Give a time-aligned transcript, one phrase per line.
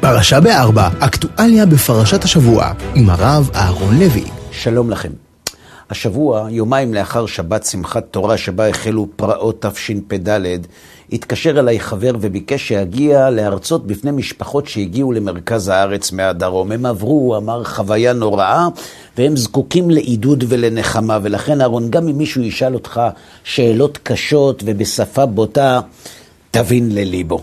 [0.00, 4.24] פרשה בארבע, אקטואליה בפרשת השבוע, עם הרב אהרון לוי.
[4.52, 5.08] שלום לכם.
[5.90, 10.58] השבוע, יומיים לאחר שבת שמחת תורה שבה החלו פרעות תשפ"ד,
[11.12, 16.72] התקשר אליי חבר וביקש שיגיע להרצות בפני משפחות שהגיעו למרכז הארץ מהדרום.
[16.72, 18.66] הם עברו, הוא אמר, חוויה נוראה,
[19.18, 21.18] והם זקוקים לעידוד ולנחמה.
[21.22, 23.00] ולכן, אהרון, גם אם מישהו ישאל אותך
[23.44, 25.80] שאלות קשות ובשפה בוטה,
[26.50, 27.42] תבין לליבו.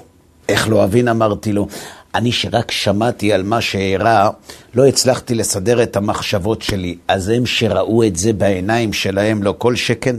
[0.50, 1.68] איך לא אבין, אמרתי לו.
[2.18, 4.30] אני שרק שמעתי על מה שאירע,
[4.74, 6.98] לא הצלחתי לסדר את המחשבות שלי.
[7.08, 10.16] אז הם שראו את זה בעיניים שלהם, לא כל שכן.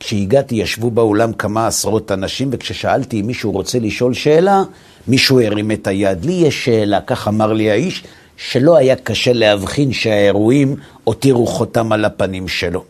[0.00, 4.62] כשהגעתי ישבו באולם כמה עשרות אנשים, וכששאלתי אם מישהו רוצה לשאול שאלה,
[5.08, 6.24] מישהו הרים את היד.
[6.24, 8.04] לי יש שאלה, כך אמר לי האיש,
[8.36, 12.84] שלא היה קשה להבחין שהאירועים הותירו חותם על הפנים שלו.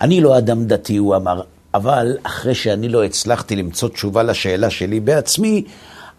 [0.00, 1.40] אני לא אדם דתי, הוא אמר,
[1.74, 5.64] אבל אחרי שאני לא הצלחתי למצוא תשובה לשאלה שלי בעצמי,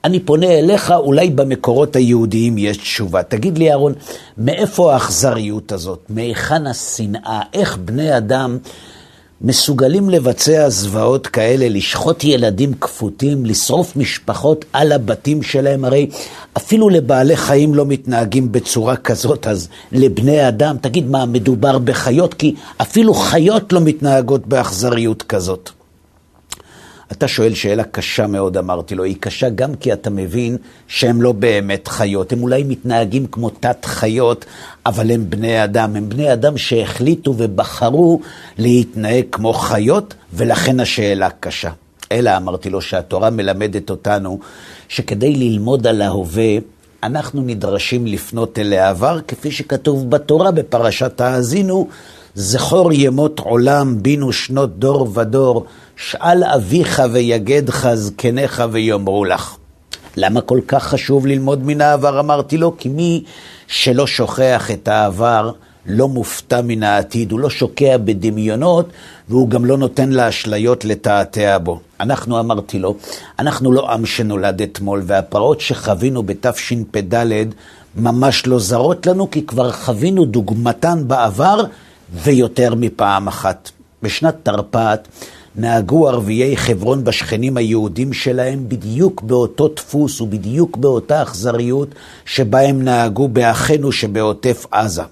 [0.04, 3.24] אני פונה אליך, אולי במקורות היהודיים יש תשובה.
[3.24, 3.94] תגיד לי, אהרון,
[4.38, 6.00] מאיפה האכזריות הזאת?
[6.10, 7.42] מהיכן השנאה?
[7.54, 8.58] איך בני אדם
[9.42, 15.86] מסוגלים לבצע זוועות כאלה, לשחוט ילדים כפותים, לשרוף משפחות על הבתים שלהם?
[15.86, 16.10] הרי
[16.58, 22.34] אפילו לבעלי חיים לא מתנהגים בצורה כזאת, אז לבני אדם, תגיד מה, מדובר בחיות?
[22.34, 25.70] כי אפילו חיות לא מתנהגות באכזריות כזאת.
[27.12, 29.04] אתה שואל שאלה קשה מאוד, אמרתי לו.
[29.04, 30.58] היא קשה גם כי אתה מבין
[30.88, 32.34] שהם לא באמת חיות.
[32.34, 34.46] הם אולי מתנהגים כמו תת חיות,
[34.86, 35.96] אבל הם בני אדם.
[35.96, 38.22] הם בני אדם שהחליטו ובחרו
[38.58, 41.72] להתנהג כמו חיות, ולכן השאלה קשה.
[42.12, 44.40] אלא אמרתי לו שהתורה מלמדת אותנו
[44.88, 46.58] שכדי ללמוד על ההווה,
[47.04, 51.88] אנחנו נדרשים לפנות אל העבר, כפי שכתוב בתורה בפרשת האזינו,
[52.36, 59.56] זכור ימות עולם, בינו שנות דור ודור, שאל אביך ויגדך זקניך ויאמרו לך.
[60.18, 62.20] למה כל כך חשוב ללמוד מן העבר?
[62.20, 63.24] אמרתי לו, כי מי
[63.68, 65.52] שלא שוכח את העבר,
[65.86, 68.90] לא מופתע מן העתיד, הוא לא שוקע בדמיונות,
[69.30, 71.80] והוא גם לא נותן לאשליות לתעתע בו.
[72.00, 72.96] אנחנו, אמרתי לו,
[73.40, 77.26] אנחנו לא עם שנולד אתמול, והפרעות שחווינו בתשפ"ד
[77.96, 81.64] ממש לא זרות לנו, כי כבר חווינו דוגמתן בעבר,
[82.14, 83.70] ויותר מפעם אחת.
[84.04, 85.08] בשנת תרפ"ט
[85.56, 91.90] נהגו ערביי חברון בשכנים היהודים שלהם בדיוק באותו דפוס ובדיוק באותה אכזריות
[92.26, 95.04] שבה הם נהגו באחינו שבעוטף עזה.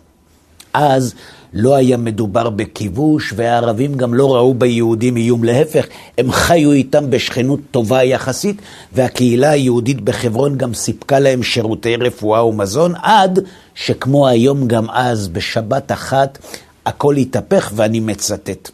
[0.73, 1.13] אז
[1.53, 5.43] לא היה מדובר בכיבוש, והערבים גם לא ראו ביהודים איום.
[5.43, 5.85] להפך,
[6.17, 8.61] הם חיו איתם בשכנות טובה יחסית,
[8.93, 13.39] והקהילה היהודית בחברון גם סיפקה להם שירותי רפואה ומזון, עד
[13.75, 16.37] שכמו היום גם אז, בשבת אחת,
[16.87, 18.71] הכל התהפך, ואני מצטט.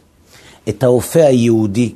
[0.68, 1.92] את האופה היהודי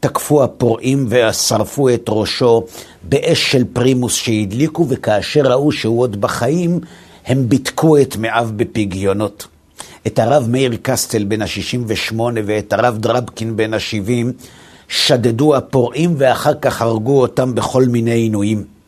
[0.00, 2.64] תקפו הפורעים ושרפו את ראשו
[3.02, 6.80] באש של פרימוס שהדליקו, וכאשר ראו שהוא עוד בחיים,
[7.26, 9.46] הם ביתקו את מאיו בפגיונות.
[10.06, 14.44] את הרב מאיר קסטל בן ה-68 ואת הרב דרבקין בן ה-70
[14.88, 18.79] שדדו הפורעים ואחר כך הרגו אותם בכל מיני עינויים.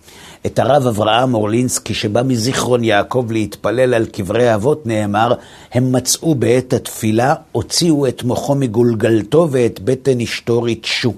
[0.47, 5.35] את הרב אברהם אורלינסקי שבא מזיכרון יעקב להתפלל על קברי אבות, נאמר,
[5.73, 11.13] הם מצאו בעת התפילה, הוציאו את מוחו מגולגלתו ואת בטן אשתו ריטשו.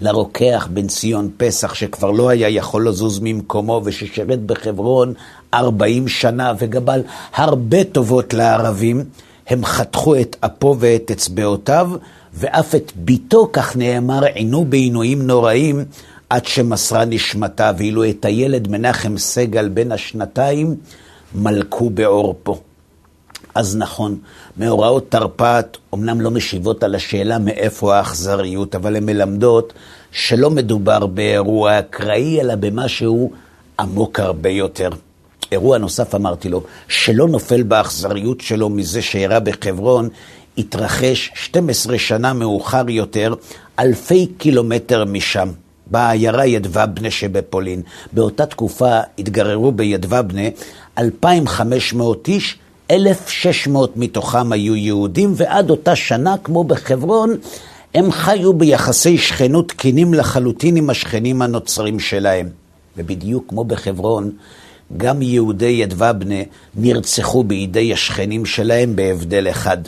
[0.00, 5.14] לרוקח בן ציון פסח, שכבר לא היה יכול לזוז ממקומו וששירת בחברון
[5.54, 7.02] ארבעים שנה וגבל
[7.34, 9.04] הרבה טובות לערבים,
[9.46, 11.90] הם חתכו את אפו ואת אצבעותיו,
[12.34, 15.84] ואף את ביתו, כך נאמר, עינו בעינויים נוראים,
[16.34, 20.76] עד שמסרה נשמתה, ואילו את הילד מנחם סגל בן השנתיים
[21.34, 22.60] מלכו בעורפו.
[23.54, 24.18] אז נכון,
[24.56, 29.72] מאורעות תרפ"ט אומנם לא משיבות על השאלה מאיפה האכזריות, אבל הן מלמדות
[30.12, 33.32] שלא מדובר באירוע אקראי, אלא במשהו
[33.80, 34.90] עמוק הרבה יותר.
[35.52, 40.08] אירוע נוסף, אמרתי לו, שלא נופל באכזריות שלו מזה שאירע בחברון,
[40.58, 43.34] התרחש 12 שנה מאוחר יותר,
[43.78, 45.48] אלפי קילומטר משם.
[45.86, 47.82] בעיירה ידבבנה שבפולין.
[48.12, 50.42] באותה תקופה התגררו בידבבנה
[50.98, 52.58] 2,500 איש,
[52.90, 57.36] 1,600 מתוכם היו יהודים, ועד אותה שנה, כמו בחברון,
[57.94, 62.48] הם חיו ביחסי שכנות תקינים לחלוטין עם השכנים הנוצרים שלהם.
[62.96, 64.30] ובדיוק כמו בחברון,
[64.96, 66.34] גם יהודי ידבבנה
[66.74, 69.78] נרצחו בידי השכנים שלהם בהבדל אחד.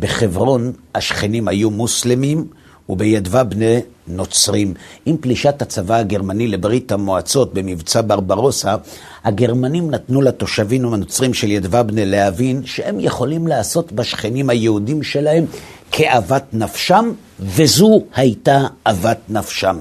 [0.00, 2.46] בחברון השכנים היו מוסלמים,
[2.88, 4.74] ובידווה בני נוצרים.
[5.06, 8.76] עם פלישת הצבא הגרמני לברית המועצות במבצע ברברוסה,
[9.24, 15.44] הגרמנים נתנו לתושבים הנוצרים של ידוובנה להבין שהם יכולים לעשות בשכנים היהודים שלהם
[15.92, 19.76] כאוות נפשם, וזו הייתה אוות נפשם.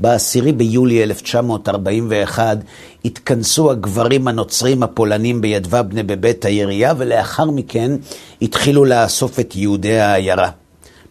[0.00, 2.58] ב-10 ביולי 1941
[3.04, 7.92] התכנסו הגברים הנוצרים הפולנים בידבבנה בבית העירייה, ולאחר מכן
[8.42, 10.50] התחילו לאסוף את יהודי העיירה.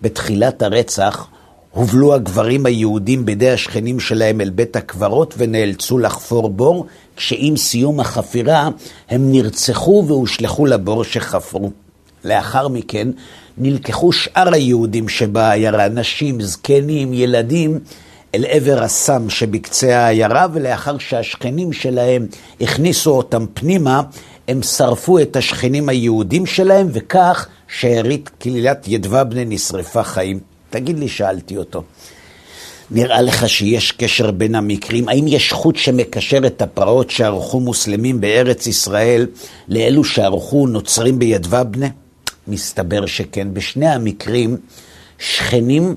[0.01, 1.27] בתחילת הרצח
[1.71, 6.85] הובלו הגברים היהודים בידי השכנים שלהם אל בית הקברות ונאלצו לחפור בור,
[7.15, 8.69] כשעם סיום החפירה
[9.09, 11.71] הם נרצחו והושלכו לבור שחפרו.
[12.23, 13.07] לאחר מכן
[13.57, 17.79] נלקחו שאר היהודים שבעיירה, נשים, זקנים, ילדים,
[18.35, 22.27] אל עבר הסם שבקצה העיירה, ולאחר שהשכנים שלהם
[22.61, 24.01] הכניסו אותם פנימה,
[24.47, 30.39] הם שרפו את השכנים היהודים שלהם, וכך שארית קהילת ידבבנה נשרפה חיים.
[30.69, 31.83] תגיד לי, שאלתי אותו,
[32.91, 35.09] נראה לך שיש קשר בין המקרים?
[35.09, 39.27] האם יש חוט שמקשר את הפרעות שערכו מוסלמים בארץ ישראל
[39.67, 41.87] לאלו שערכו נוצרים בידבבנה?
[42.47, 43.53] מסתבר שכן.
[43.53, 44.57] בשני המקרים,
[45.19, 45.95] שכנים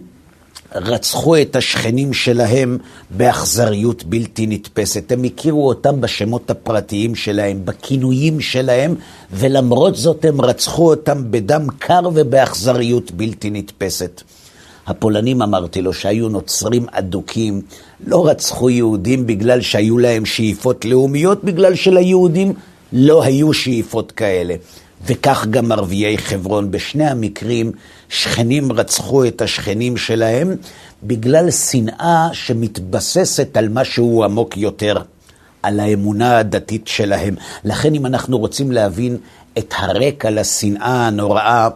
[0.74, 2.78] רצחו את השכנים שלהם
[3.10, 5.12] באכזריות בלתי נתפסת.
[5.12, 8.94] הם הכירו אותם בשמות הפרטיים שלהם, בכינויים שלהם,
[9.32, 14.22] ולמרות זאת הם רצחו אותם בדם קר ובאכזריות בלתי נתפסת.
[14.86, 17.62] הפולנים, אמרתי לו, שהיו נוצרים אדוקים,
[18.06, 22.52] לא רצחו יהודים בגלל שהיו להם שאיפות לאומיות, בגלל שליהודים
[22.92, 24.54] לא היו שאיפות כאלה.
[25.06, 26.70] וכך גם ערביי חברון.
[26.70, 27.72] בשני המקרים
[28.08, 30.56] שכנים רצחו את השכנים שלהם
[31.02, 34.96] בגלל שנאה שמתבססת על משהו עמוק יותר,
[35.62, 37.34] על האמונה הדתית שלהם.
[37.64, 39.16] לכן אם אנחנו רוצים להבין
[39.58, 41.68] את הרקע לשנאה הנוראה,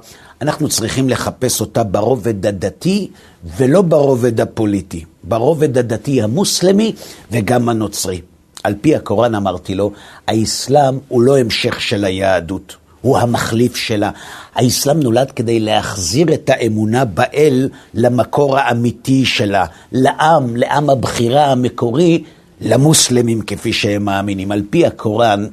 [0.42, 3.10] אנחנו צריכים לחפש אותה ברובד הדתי
[3.56, 5.04] ולא ברובד הפוליטי.
[5.24, 6.92] ברובד הדתי המוסלמי
[7.30, 8.20] וגם הנוצרי.
[8.64, 9.92] על פי הקוראן אמרתי לו,
[10.26, 12.76] האסלאם הוא לא המשך של היהדות.
[13.04, 14.10] הוא המחליף שלה.
[14.54, 22.22] האסלאם נולד כדי להחזיר את האמונה באל למקור האמיתי שלה, לעם, לעם הבחירה המקורי,
[22.60, 24.52] למוסלמים כפי שהם מאמינים.
[24.52, 25.46] על פי הקוראן,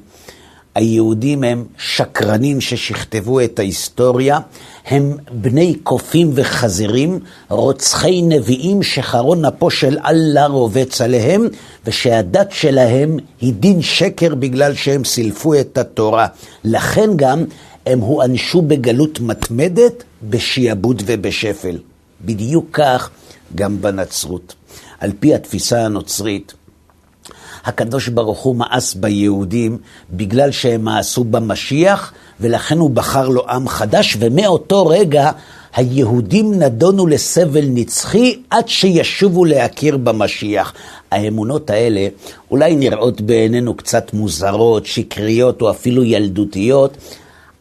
[0.76, 4.40] היהודים הם שקרנים ששכתבו את ההיסטוריה,
[4.86, 7.20] הם בני קופים וחזירים,
[7.50, 11.48] רוצחי נביאים שחרון אפו של אללה רובץ עליהם,
[11.86, 16.28] ושהדת שלהם היא דין שקר בגלל שהם סילפו את התורה.
[16.64, 17.46] לכן גם
[17.86, 21.78] הם הואנשו בגלות מתמדת, בשעבוד ובשפל.
[22.26, 23.10] בדיוק כך
[23.56, 24.56] גם בנצרות.
[25.00, 26.54] על פי התפיסה הנוצרית,
[27.66, 29.78] הקדוש ברוך הוא מאס ביהודים
[30.12, 35.32] בגלל שהם מאסו במשיח, ולכן הוא בחר לו עם חדש, ומאותו רגע
[35.76, 40.74] היהודים נדונו לסבל נצחי עד שישובו להכיר במשיח.
[41.12, 42.08] האמונות האלה
[42.52, 46.98] אולי נראות בעינינו קצת מוזרות, שקריות או אפילו ילדותיות,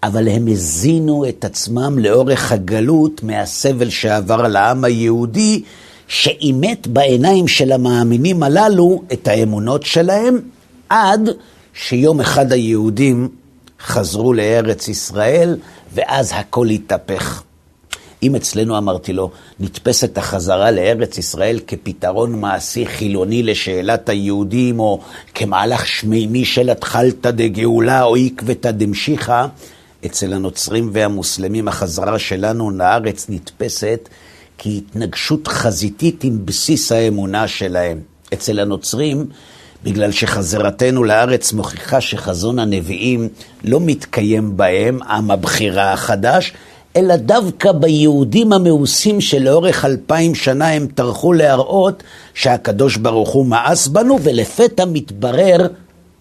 [0.03, 5.63] אבל הם הזינו את עצמם לאורך הגלות מהסבל שעבר על העם היהודי,
[6.11, 10.39] שאימת בעיניים של המאמינים הללו את האמונות שלהם,
[10.89, 11.29] עד
[11.75, 13.29] שיום אחד היהודים
[13.81, 15.57] חזרו לארץ ישראל,
[15.95, 17.43] ואז הכל התהפך.
[18.23, 19.31] אם אצלנו, אמרתי לו,
[19.61, 25.01] נתפסת החזרה לארץ ישראל כפתרון מעשי חילוני לשאלת היהודים, או
[25.35, 29.47] כמהלך שמימי של התחלתא דגאולה או עקבתא דמשיחא,
[30.07, 34.09] אצל הנוצרים והמוסלמים החזרה שלנו לארץ נתפסת
[34.63, 38.01] כהתנגשות חזיתית עם בסיס האמונה שלהם.
[38.33, 39.27] אצל הנוצרים,
[39.85, 43.29] בגלל שחזרתנו לארץ מוכיחה שחזון הנביאים
[43.65, 46.53] לא מתקיים בהם, עם הבחירה החדש,
[46.97, 52.03] אלא דווקא ביהודים המאוסים שלאורך אלפיים שנה הם טרחו להראות
[52.35, 55.67] שהקדוש ברוך הוא מאס בנו, ולפתע מתברר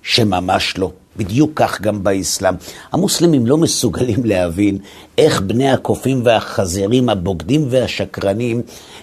[0.02, 0.92] שממש לא.
[1.20, 2.54] בדיוק כך גם באסלאם.
[2.92, 4.78] המוסלמים לא מסוגלים להבין
[5.18, 8.62] איך בני הקופים והחזירים, הבוגדים והשקרנים,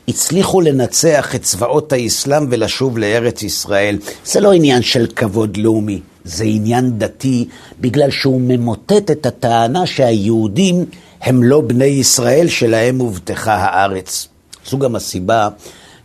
[0.08, 3.99] הצליחו לנצח את צבאות האסלאם ולשוב לארץ ישראל.
[4.25, 7.49] זה לא עניין של כבוד לאומי, זה עניין דתי,
[7.80, 10.85] בגלל שהוא ממוטט את הטענה שהיהודים
[11.20, 14.28] הם לא בני ישראל שלהם הובטחה הארץ.
[14.66, 15.49] זו גם הסיבה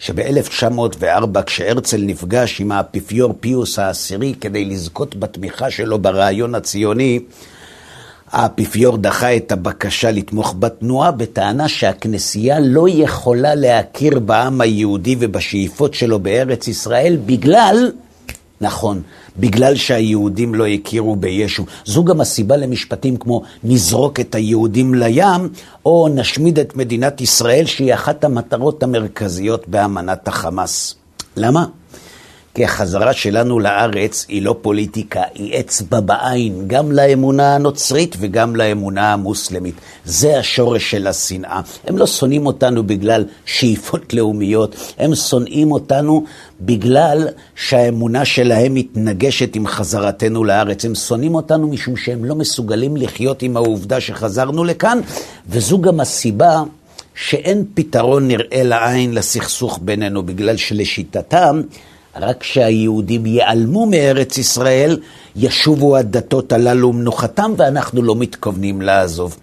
[0.02, 7.20] שב-1904, כשהרצל נפגש עם האפיפיור פיוס העשירי כדי לזכות בתמיכה שלו ברעיון הציוני,
[8.32, 16.20] האפיפיור דחה את הבקשה לתמוך בתנועה בטענה שהכנסייה לא יכולה להכיר בעם היהודי ובשאיפות שלו
[16.20, 17.92] בארץ ישראל בגלל,
[18.62, 19.02] נכון,
[19.40, 21.66] בגלל שהיהודים לא הכירו בישו.
[21.86, 25.50] זו גם הסיבה למשפטים כמו נזרוק את היהודים לים,
[25.86, 30.96] או נשמיד את מדינת ישראל, שהיא אחת המטרות המרכזיות באמנת החמאס.
[31.38, 31.66] למה?
[32.54, 39.14] כי החזרה שלנו לארץ היא לא פוליטיקה, היא אצבע בעין, גם לאמונה הנוצרית וגם לאמונה
[39.14, 39.76] המוסלמית.
[40.06, 41.62] זה השורש של השנאה.
[41.88, 46.26] הם לא שונאים אותנו בגלל שאיפות לאומיות, הם שונאים אותנו
[46.62, 50.86] בגלל שהאמונה שלהם מתנגשת עם חזרתנו לארץ.
[50.86, 55.00] הם שונאים אותנו משום שהם לא מסוגלים לחיות עם העובדה שחזרנו לכאן,
[55.50, 56.64] וזו גם הסיבה
[57.16, 61.62] שאין פתרון נראה לעין לסכסוך בינינו, בגלל שלשיטתם,
[62.16, 65.00] רק כשהיהודים ייעלמו מארץ ישראל,
[65.36, 69.38] ישובו הדתות הללו מנוחתם, ואנחנו לא מתכוונים לעזוב.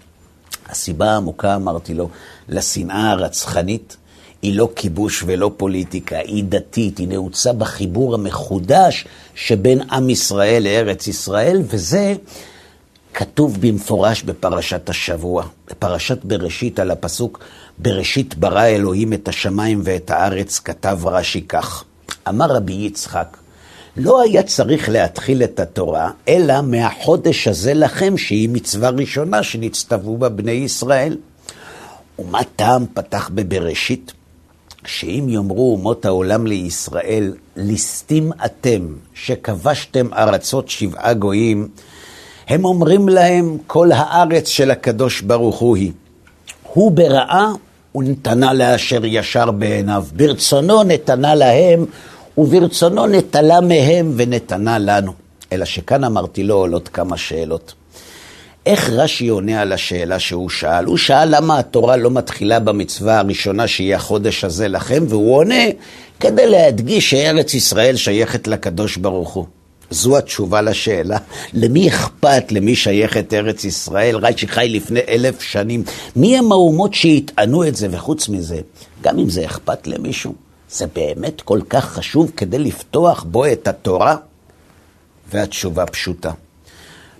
[0.69, 2.09] הסיבה העמוקה, אמרתי לו,
[2.49, 3.97] לשנאה הרצחנית,
[4.41, 11.07] היא לא כיבוש ולא פוליטיקה, היא דתית, היא נעוצה בחיבור המחודש שבין עם ישראל לארץ
[11.07, 12.15] ישראל, וזה
[13.13, 17.39] כתוב במפורש בפרשת השבוע, בפרשת בראשית על הפסוק
[17.77, 21.83] בראשית ברא אלוהים את השמיים ואת הארץ, כתב רש"י כך.
[22.29, 23.37] אמר רבי יצחק,
[23.97, 30.29] לא היה צריך להתחיל את התורה, אלא מהחודש הזה לכם, שהיא מצווה ראשונה שנצטוו בה
[30.29, 31.17] בני ישראל.
[32.19, 34.13] ומה טעם פתח בבראשית?
[34.85, 41.67] שאם יאמרו אומות העולם לישראל, ליסטים אתם, שכבשתם ארצות שבעה גויים,
[42.47, 45.91] הם אומרים להם, כל הארץ של הקדוש ברוך הוא היא.
[46.63, 47.51] הוא ברעה
[47.95, 50.05] ונתנה לאשר ישר בעיניו.
[50.13, 51.85] ברצונו נתנה להם,
[52.39, 55.11] וברצונו נטלה מהם ונתנה לנו.
[55.51, 57.73] אלא שכאן אמרתי לו עולות כמה שאלות.
[58.65, 60.85] איך רש"י עונה על השאלה שהוא שאל?
[60.85, 65.63] הוא שאל למה התורה לא מתחילה במצווה הראשונה שהיא החודש הזה לכם, והוא עונה
[66.19, 69.45] כדי להדגיש שארץ ישראל שייכת לקדוש ברוך הוא.
[69.89, 71.17] זו התשובה לשאלה.
[71.53, 74.17] למי אכפת למי שייכת ארץ ישראל?
[74.17, 75.83] רש"י חי לפני אלף שנים.
[76.15, 77.87] מי הם האומות שיטענו את זה?
[77.91, 78.59] וחוץ מזה,
[79.01, 80.33] גם אם זה אכפת למישהו,
[80.71, 84.15] זה באמת כל כך חשוב כדי לפתוח בו את התורה?
[85.31, 86.31] והתשובה פשוטה.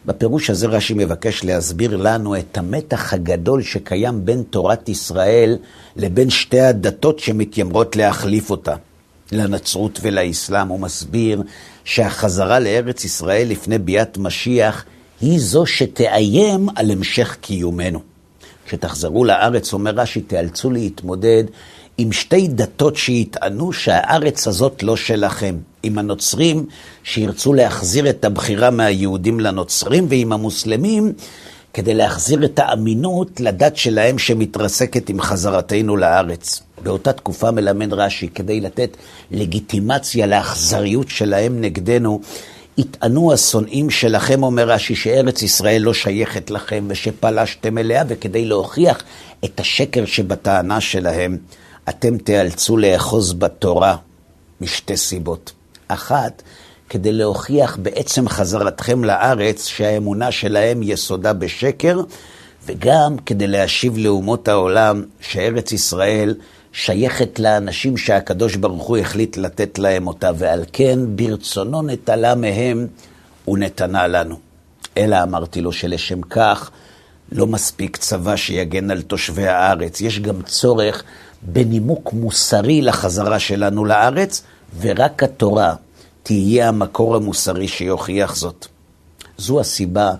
[0.05, 5.57] בפירוש הזה רש"י מבקש להסביר לנו את המתח הגדול שקיים בין תורת ישראל
[5.95, 8.75] לבין שתי הדתות שמתיימרות להחליף אותה,
[9.31, 10.67] לנצרות ולאסלאם.
[10.67, 11.43] הוא מסביר
[11.83, 14.85] שהחזרה לארץ ישראל לפני ביאת משיח
[15.21, 17.99] היא זו שתאיים על המשך קיומנו.
[18.65, 21.43] כשתחזרו לארץ, אומר רש"י, תיאלצו להתמודד
[22.01, 25.55] עם שתי דתות שיטענו שהארץ הזאת לא שלכם.
[25.83, 26.65] עם הנוצרים
[27.03, 31.13] שירצו להחזיר את הבחירה מהיהודים לנוצרים, ועם המוסלמים
[31.73, 36.61] כדי להחזיר את האמינות לדת שלהם שמתרסקת עם חזרתנו לארץ.
[36.83, 38.97] באותה תקופה מלמד רש"י, כדי לתת
[39.31, 42.21] לגיטימציה לאכזריות שלהם נגדנו,
[42.77, 49.03] יטענו השונאים שלכם, אומר רש"י, שארץ ישראל לא שייכת לכם ושפלשתם אליה, וכדי להוכיח
[49.45, 51.37] את השקר שבטענה שלהם,
[51.89, 53.95] אתם תיאלצו לאחוז בתורה
[54.61, 55.51] משתי סיבות.
[55.87, 56.41] אחת,
[56.89, 62.01] כדי להוכיח בעצם חזרתכם לארץ שהאמונה שלהם יסודה בשקר,
[62.65, 66.35] וגם כדי להשיב לאומות העולם שארץ ישראל
[66.71, 72.87] שייכת לאנשים שהקדוש ברוך הוא החליט לתת להם אותה, ועל כן ברצונו נטלה מהם
[73.47, 74.39] ונתנה לנו.
[74.97, 76.71] אלא אמרתי לו שלשם כך
[77.31, 81.03] לא מספיק צבא שיגן על תושבי הארץ, יש גם צורך
[81.41, 84.41] בנימוק מוסרי לחזרה שלנו לארץ,
[84.81, 85.75] ורק התורה
[86.23, 88.67] תהיה המקור המוסרי שיוכיח זאת.
[89.37, 90.11] זו הסיבה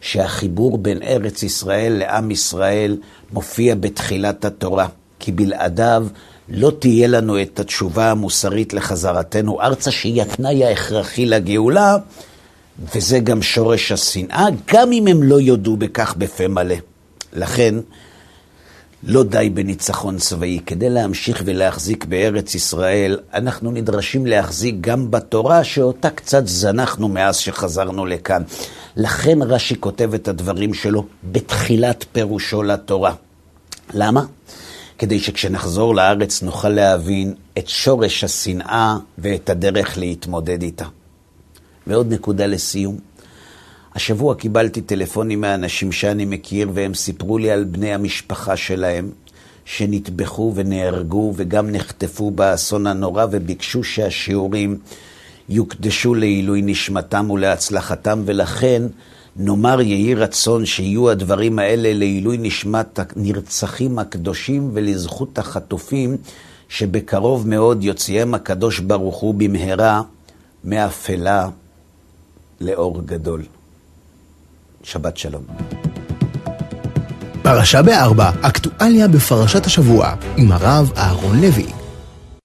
[0.00, 2.96] שהחיבור בין ארץ ישראל לעם ישראל
[3.32, 4.86] מופיע בתחילת התורה,
[5.18, 6.06] כי בלעדיו
[6.48, 11.96] לא תהיה לנו את התשובה המוסרית לחזרתנו ארצה, שהיא התנאי ההכרחי לגאולה,
[12.94, 16.76] וזה גם שורש השנאה, גם אם הם לא יודו בכך בפה מלא.
[17.32, 17.74] לכן,
[19.02, 20.60] לא די בניצחון צבאי.
[20.66, 28.06] כדי להמשיך ולהחזיק בארץ ישראל, אנחנו נדרשים להחזיק גם בתורה שאותה קצת זנחנו מאז שחזרנו
[28.06, 28.42] לכאן.
[28.96, 33.14] לכן רש"י כותב את הדברים שלו בתחילת פירושו לתורה.
[33.94, 34.24] למה?
[34.98, 40.84] כדי שכשנחזור לארץ נוכל להבין את שורש השנאה ואת הדרך להתמודד איתה.
[41.86, 42.98] ועוד נקודה לסיום.
[43.96, 49.10] השבוע קיבלתי טלפונים מאנשים שאני מכיר, והם סיפרו לי על בני המשפחה שלהם,
[49.64, 54.78] שנטבחו ונהרגו וגם נחטפו באסון הנורא, וביקשו שהשיעורים
[55.48, 58.82] יוקדשו לעילוי נשמתם ולהצלחתם, ולכן
[59.36, 66.16] נאמר יהי רצון שיהיו הדברים האלה לעילוי נשמת הנרצחים הקדושים ולזכות החטופים,
[66.68, 70.02] שבקרוב מאוד יוציאם הקדוש ברוך הוא במהרה
[70.64, 71.48] מאפלה
[72.60, 73.42] לאור גדול.
[74.86, 75.42] שבת שלום.
[77.42, 81.66] פרשה בארבע, אקטואליה בפרשת השבוע, עם הרב אהרון לוי.